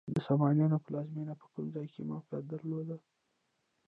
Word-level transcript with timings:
د 0.15 0.17
سامانیانو 0.27 0.83
پلازمینه 0.85 1.33
په 1.41 1.45
کوم 1.53 1.65
ځای 1.75 1.87
کې 1.93 2.01
موقعیت 2.11 2.45
درلود؟ 2.51 2.89